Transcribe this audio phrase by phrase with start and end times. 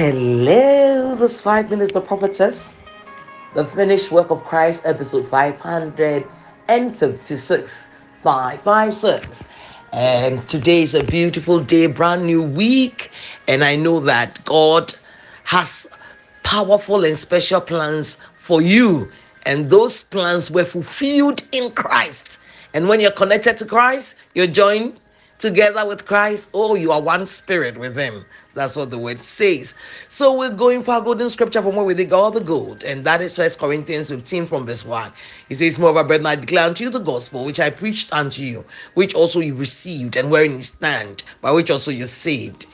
[0.00, 2.74] Hello, this five minutes the prophetess,
[3.54, 7.88] the finished work of Christ, episode 556.
[8.22, 9.44] 556.
[9.92, 13.10] And today is a beautiful day, brand new week.
[13.46, 14.94] And I know that God
[15.44, 15.86] has
[16.44, 19.12] powerful and special plans for you.
[19.44, 22.38] And those plans were fulfilled in Christ.
[22.72, 24.98] And when you're connected to Christ, you're joined
[25.40, 26.48] together with Christ.
[26.54, 28.24] Oh, you are one spirit with Him.
[28.54, 29.74] That's what the word says.
[30.08, 33.04] So we're going for a golden scripture from where we dig all the gold, and
[33.04, 35.12] that is First Corinthians 15 from verse 1.
[35.48, 38.64] He says, Moreover, brethren, I declare unto you the gospel which I preached unto you,
[38.94, 42.66] which also you received, and wherein you stand, by which also you're saved.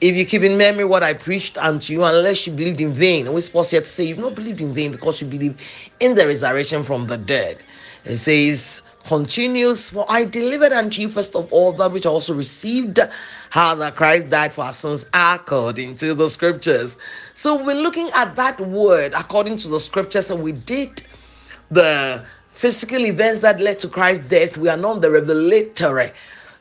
[0.00, 3.32] If you keep in memory what I preached unto you, unless you believed in vain,
[3.32, 5.56] we're supposed to say you've not believed in vain because you believe
[6.00, 7.62] in the resurrection from the dead.
[8.04, 12.34] It says, continues, For I delivered unto you first of all that which I also
[12.34, 12.98] received,
[13.50, 16.98] how that Christ died for our sins according to the scriptures.
[17.34, 21.06] So we're looking at that word according to the scriptures, and we did
[21.70, 24.56] the physical events that led to Christ's death.
[24.56, 26.12] We are not the revelatory.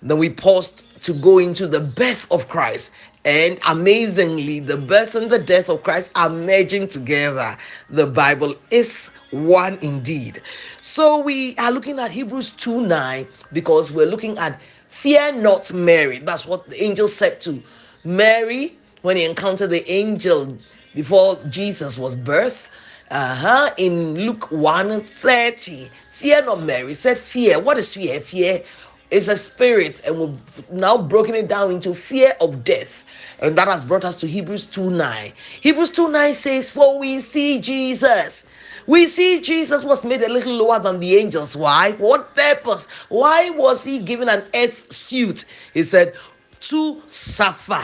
[0.01, 2.91] Then we paused to go into the birth of Christ.
[3.25, 7.57] And amazingly, the birth and the death of Christ are merging together.
[7.89, 10.41] The Bible is one indeed.
[10.81, 16.19] So we are looking at Hebrews 2 9 because we're looking at fear not Mary.
[16.19, 17.61] That's what the angel said to
[18.03, 20.57] Mary when he encountered the angel
[20.95, 22.69] before Jesus was birthed.
[23.11, 23.71] Uh-huh.
[23.77, 25.89] In Luke 1 30.
[26.13, 26.93] Fear not Mary.
[26.93, 27.59] said fear.
[27.59, 28.19] What is fear?
[28.19, 28.63] Fear
[29.11, 33.05] is a spirit, and we've now broken it down into fear of death.
[33.39, 35.33] And that has brought us to Hebrews 2 9.
[35.61, 38.43] Hebrews 2 9 says, For we see Jesus
[38.87, 41.57] we see Jesus was made a little lower than the angels.
[41.57, 41.93] Why?
[41.93, 42.87] What purpose?
[43.09, 45.45] Why was he given an earth suit?
[45.73, 46.13] He said,
[46.61, 47.81] to suffer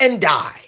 [0.00, 0.60] and die.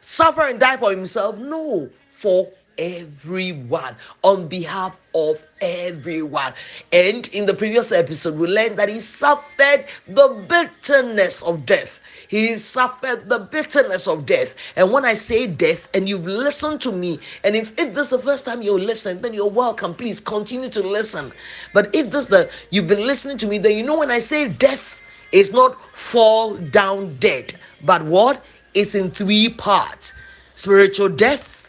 [0.00, 1.36] Suffer and die for himself?
[1.38, 6.52] No, for everyone, on behalf of everyone.
[6.92, 12.00] And in the previous episode, we learned that he suffered the bitterness of death.
[12.28, 14.54] He suffered the bitterness of death.
[14.76, 18.10] And when I say death, and you've listened to me, and if, if this is
[18.10, 19.94] the first time you're listening, then you're welcome.
[19.94, 21.32] Please continue to listen.
[21.72, 24.48] But if this the you've been listening to me, then you know when I say
[24.48, 25.00] death,
[25.32, 28.44] it's not fall down dead, but what?
[28.74, 30.14] It's in three parts
[30.54, 31.63] spiritual death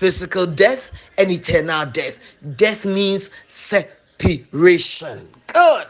[0.00, 2.20] physical death and eternal death.
[2.56, 5.28] Death means separation.
[5.48, 5.88] Good.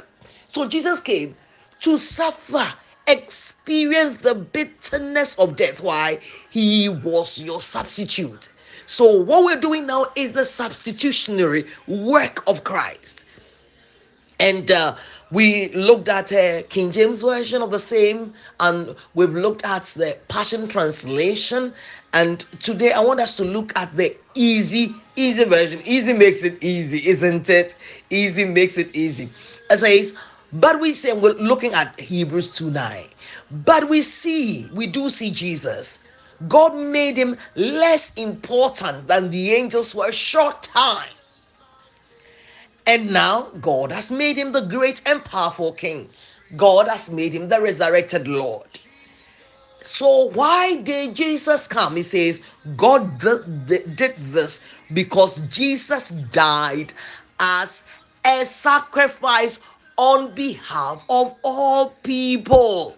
[0.48, 1.36] So Jesus came
[1.78, 2.66] to suffer,
[3.06, 5.80] experience the bitterness of death.
[5.80, 6.18] Why?
[6.50, 8.48] He was your substitute.
[8.86, 13.24] So, what we're doing now is the substitutionary work of Christ.
[14.40, 14.96] And uh,
[15.30, 20.18] we looked at a King James version of the same, and we've looked at the
[20.26, 21.72] Passion Translation.
[22.12, 25.80] And today I want us to look at the easy, easy version.
[25.84, 27.76] Easy makes it easy, isn't it?
[28.10, 29.30] Easy makes it easy.
[29.70, 30.14] It says,
[30.52, 33.04] but we say we're looking at Hebrews 2 9.
[33.64, 36.00] But we see, we do see Jesus.
[36.48, 41.10] God made him less important than the angels for a short time.
[42.86, 46.08] And now God has made him the great and powerful king.
[46.56, 48.66] God has made him the resurrected Lord.
[49.82, 51.96] So, why did Jesus come?
[51.96, 52.42] He says,
[52.76, 54.60] God did this
[54.92, 56.92] because Jesus died
[57.38, 57.82] as
[58.26, 59.58] a sacrifice
[59.96, 62.96] on behalf of all people.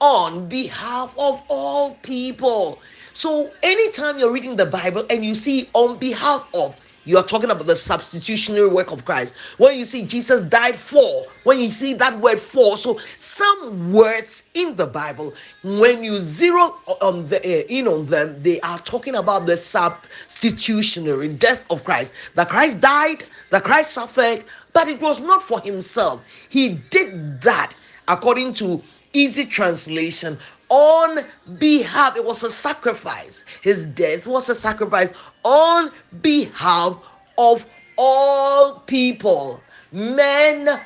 [0.00, 2.80] On behalf of all people.
[3.12, 6.76] So, anytime you're reading the Bible and you see on behalf of,
[7.08, 9.34] you are talking about the substitutionary work of Christ.
[9.56, 14.42] When you see Jesus died for, when you see that word for, so some words
[14.52, 15.32] in the Bible,
[15.64, 21.30] when you zero on the uh, in on them, they are talking about the substitutionary
[21.30, 22.12] death of Christ.
[22.34, 26.22] That Christ died, that Christ suffered, but it was not for himself.
[26.50, 27.72] He did that
[28.06, 28.82] according to
[29.14, 30.38] easy translation
[30.70, 31.20] on
[31.58, 33.44] behalf it was a sacrifice.
[33.62, 35.12] His death was a sacrifice
[35.44, 35.90] on
[36.22, 37.00] behalf
[37.38, 37.66] of
[37.96, 39.60] all people
[39.92, 40.80] men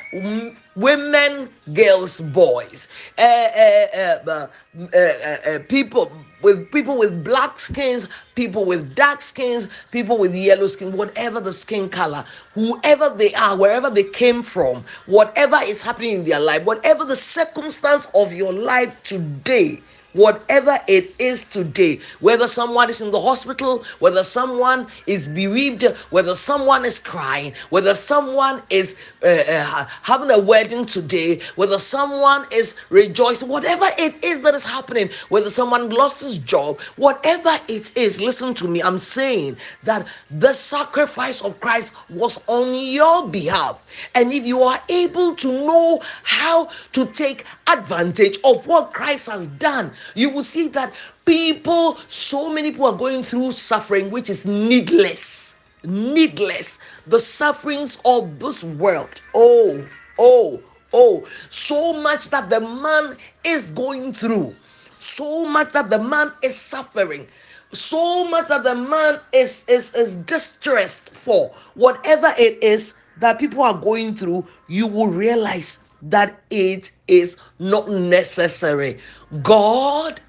[0.76, 2.88] women girls boys.
[3.18, 4.48] Uh, uh,
[4.96, 6.10] uh, people
[6.42, 11.52] with people with black skins, people with dark skins, people with yellow skin, whatever the
[11.52, 16.64] skin color, whoever they are, wherever they came from, whatever is happening in their life,
[16.64, 19.82] whatever the circumstance of your life today,
[20.12, 26.34] whatever it is today, whether someone is in the hospital, whether someone is bereaved, whether
[26.34, 32.74] someone is crying, whether someone is uh, uh, having a wedding today, whether someone is
[32.90, 38.20] rejoicing, whatever it is that is happening, whether someone lost his job, whatever it is,
[38.20, 38.82] listen to me.
[38.82, 43.86] I'm saying that the sacrifice of Christ was on your behalf.
[44.14, 49.46] And if you are able to know how to take advantage of what Christ has
[49.46, 50.92] done, you will see that
[51.24, 55.54] people, so many people are going through suffering which is needless.
[55.84, 56.78] Needless.
[57.06, 59.20] The sufferings of this world.
[59.34, 59.86] Oh,
[60.18, 60.60] oh,
[60.92, 61.26] oh.
[61.50, 64.54] So much that the man is going through.
[64.98, 67.26] So much that the man is suffering
[67.72, 73.62] so much that the man is is is distressed for whatever it is that people
[73.62, 78.98] are going through you will realize that it is not necessary
[79.42, 80.20] god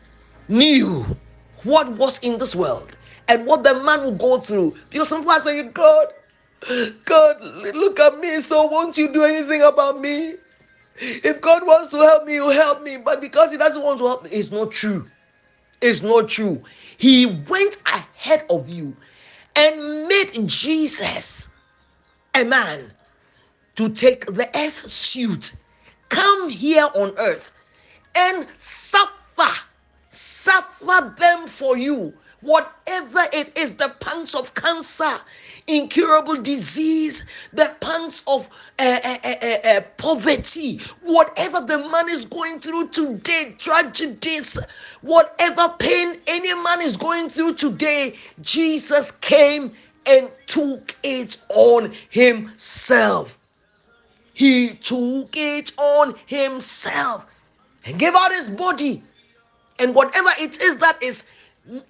[0.47, 1.05] knew
[1.63, 2.97] what was in this world
[3.27, 4.75] and what the man would go through.
[4.89, 6.07] Because some people are saying, God,
[7.05, 10.35] God, look at me, so won't you do anything about me?
[10.97, 12.97] If God wants to help me, He'll help me.
[12.97, 15.09] But because He doesn't want to help me, it's not true.
[15.81, 16.63] It's not true.
[16.97, 18.95] He went ahead of you
[19.55, 21.49] and made Jesus
[22.35, 22.91] a man
[23.75, 25.53] to take the earth suit,
[26.13, 27.51] come here on earth
[28.15, 29.53] and suffer
[30.07, 32.13] suffer them for you.
[32.41, 35.13] Whatever it is, the pangs of cancer,
[35.67, 38.49] incurable disease, the pangs of
[38.79, 39.27] uh, uh,
[39.65, 44.59] uh, poverty, whatever the man is going through today, tragedies,
[45.01, 49.71] whatever pain any man is going through today, Jesus came
[50.05, 53.39] and took it on himself.
[54.33, 57.25] He took it on himself
[57.85, 59.03] and gave out his body
[59.79, 61.23] and whatever it is that is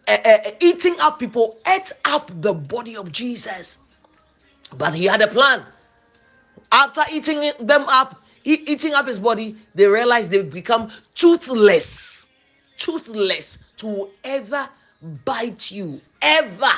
[0.07, 3.77] uh, uh, eating up people ate up the body of Jesus.
[4.77, 5.63] But he had a plan.
[6.71, 12.25] After eating them up, eating up his body, they realized they become toothless.
[12.77, 14.67] Toothless to ever
[15.23, 16.73] bite you, ever,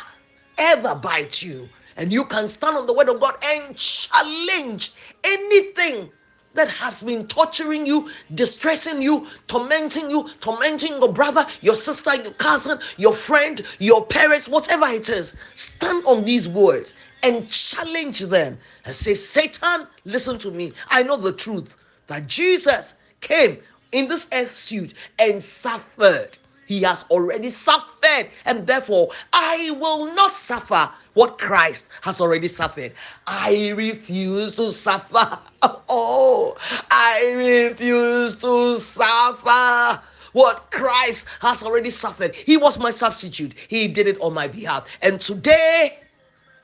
[0.57, 1.69] ever bite you.
[1.97, 4.91] And you can stand on the word of God and challenge
[5.23, 6.09] anything
[6.55, 12.31] that has been torturing you, distressing you, tormenting you, tormenting your brother, your sister, your
[12.33, 16.93] cousin, your friend, your parents, whatever it is, stand on these words
[17.23, 20.73] and challenge them and say, Satan, listen to me.
[20.89, 21.75] I know the truth
[22.07, 23.59] that Jesus came
[23.91, 26.37] in this earth suit and suffered.
[26.65, 32.93] He has already suffered, and therefore I will not suffer what Christ has already suffered.
[33.25, 35.39] I refuse to suffer.
[35.89, 36.55] Oh,
[36.91, 40.01] I refuse to suffer
[40.33, 42.35] what Christ has already suffered.
[42.35, 44.87] He was my substitute, He did it on my behalf.
[45.01, 45.99] And today,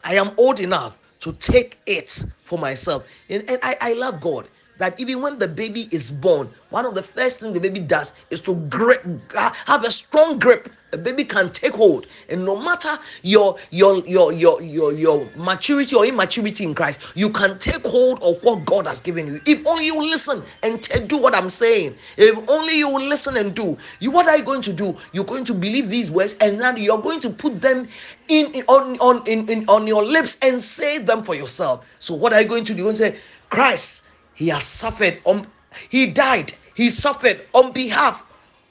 [0.04, 3.06] I am old enough to take it for myself.
[3.30, 4.48] And, and I, I love God
[4.82, 8.14] that even when the baby is born, one of the first things the baby does
[8.32, 9.06] is to grip,
[9.36, 10.70] have a strong grip.
[10.94, 15.96] A baby can take hold, and no matter your your your your your your maturity
[15.96, 19.40] or immaturity in Christ, you can take hold of what God has given you.
[19.46, 21.96] If only you listen and t- do what I'm saying.
[22.18, 23.78] If only you listen and do.
[24.02, 24.98] You what are you going to do?
[25.14, 27.88] You're going to believe these words, and then you're going to put them
[28.28, 31.88] in, on on in, in on your lips and say them for yourself.
[32.00, 32.80] So what are you going to do?
[32.80, 33.20] You're going to say,
[33.50, 35.48] Christ he has suffered on
[35.90, 38.24] he died, he suffered on behalf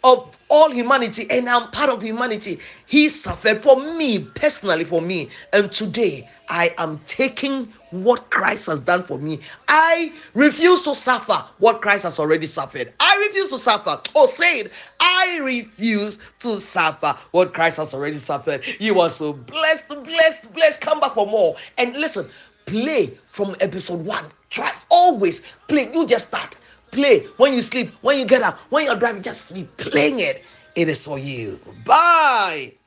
[0.03, 2.59] of all humanity, and I'm part of humanity.
[2.87, 5.29] He suffered for me, personally for me.
[5.53, 9.41] And today I am taking what Christ has done for me.
[9.69, 12.93] I refuse to suffer what Christ has already suffered.
[12.99, 14.01] I refuse to suffer.
[14.15, 14.73] Oh, say it.
[14.99, 18.65] I refuse to suffer what Christ has already suffered.
[18.81, 20.81] You are so blessed, blessed, blessed.
[20.81, 21.57] Come back for more.
[21.79, 22.29] And listen,
[22.67, 25.91] play from episode one Try always play.
[25.93, 26.57] You just start.
[26.91, 30.45] Play when you sleep, when you get up, when you're driving, just be playing it.
[30.75, 31.61] It is for you.
[31.85, 32.80] Bye.